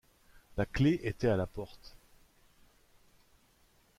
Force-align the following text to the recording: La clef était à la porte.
La 0.57 0.65
clef 0.65 0.99
était 1.03 1.27
à 1.27 1.37
la 1.37 1.45
porte. 1.45 1.95